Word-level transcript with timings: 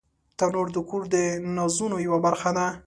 تنور 0.37 0.67
د 0.73 0.77
کور 0.89 1.03
د 1.13 1.15
نازونو 1.55 1.97
یوه 2.07 2.19
برخه 2.25 2.49
ده 2.57 2.65